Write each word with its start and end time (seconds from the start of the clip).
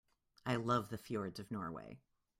I 0.47 0.55
love 0.55 0.89
the 0.89 0.97
fjords 0.97 1.37
of 1.39 1.51
Norway. 1.51 1.99